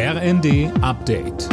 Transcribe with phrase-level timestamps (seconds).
[0.00, 1.48] RND Update.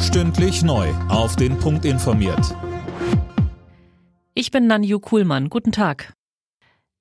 [0.00, 0.88] Stündlich neu.
[1.10, 2.56] Auf den Punkt informiert.
[4.32, 5.50] Ich bin Nanju Kuhlmann.
[5.50, 6.14] Guten Tag.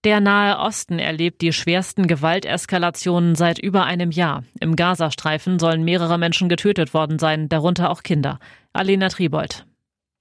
[0.04, 4.44] Der Nahe Osten erlebt die schwersten Gewalteskalationen seit über einem Jahr.
[4.60, 8.39] Im Gazastreifen sollen mehrere Menschen getötet worden sein, darunter auch Kinder.
[8.73, 9.69] Alena Tribold.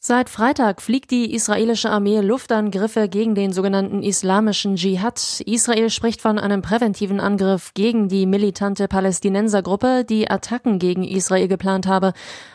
[0.01, 5.43] Seit Freitag fliegt die israelische Armee Luftangriffe gegen den sogenannten islamischen Dschihad.
[5.45, 11.89] Israel spricht von einem präventiven Angriff gegen die militante Palästinensergruppe, die Attacken gegen Israel geplant
[11.89, 12.13] habe.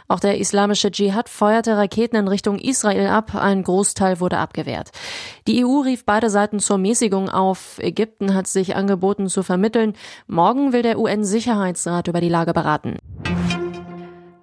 [0.07, 3.35] Auch der islamische Dschihad feuerte Raketen in Richtung Israel ab.
[3.35, 4.91] Ein Großteil wurde abgewehrt.
[5.45, 7.77] Die EU rief beide Seiten zur Mäßigung auf.
[7.79, 9.95] Ägypten hat sich angeboten zu vermitteln.
[10.27, 12.99] Morgen will der UN-Sicherheitsrat über die Lage beraten.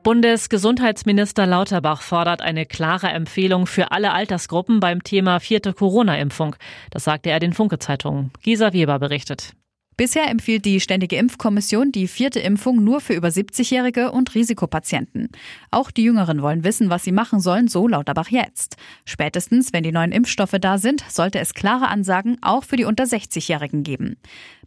[0.03, 6.57] Bundesgesundheitsminister Lauterbach fordert eine klare Empfehlung für alle Altersgruppen beim Thema vierte Corona-Impfung.
[6.91, 8.31] Das sagte er den Funke-Zeitungen.
[8.43, 9.55] Gisa Weber berichtet.
[10.01, 15.29] Bisher empfiehlt die Ständige Impfkommission die vierte Impfung nur für über 70-Jährige und Risikopatienten.
[15.71, 18.79] Auch die Jüngeren wollen wissen, was sie machen sollen, so Lauterbach jetzt.
[19.05, 23.05] Spätestens, wenn die neuen Impfstoffe da sind, sollte es klare Ansagen auch für die unter
[23.05, 24.16] 60-Jährigen geben.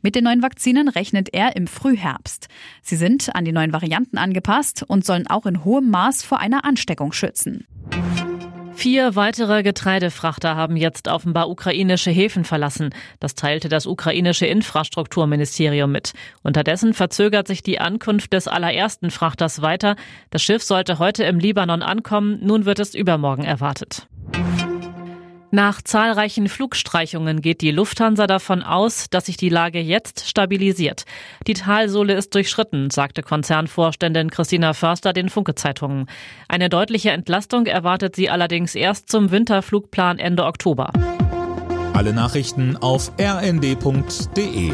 [0.03, 2.47] Mit den neuen Vakzinen rechnet er im Frühherbst.
[2.83, 6.63] Sie sind an die neuen Varianten angepasst und sollen auch in hohem Maß vor einer
[6.63, 7.65] Ansteckung schützen.
[8.75, 12.93] Vier weitere Getreidefrachter haben jetzt offenbar ukrainische Häfen verlassen.
[13.19, 16.13] Das teilte das ukrainische Infrastrukturministerium mit.
[16.41, 19.95] Unterdessen verzögert sich die Ankunft des allerersten Frachters weiter.
[20.31, 22.39] Das Schiff sollte heute im Libanon ankommen.
[22.41, 24.07] Nun wird es übermorgen erwartet.
[25.55, 31.05] Nach zahlreichen Flugstreichungen geht die Lufthansa davon aus, dass sich die Lage jetzt stabilisiert.
[31.45, 36.07] Die Talsohle ist durchschritten, sagte Konzernvorständin Christina Förster den Funke-Zeitungen.
[36.47, 40.91] Eine deutliche Entlastung erwartet sie allerdings erst zum Winterflugplan Ende Oktober.
[41.93, 44.73] Alle Nachrichten auf rnd.de